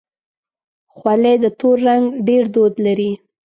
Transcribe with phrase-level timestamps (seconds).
[0.95, 3.11] خولۍ د تور رنګ ډېر دود لري.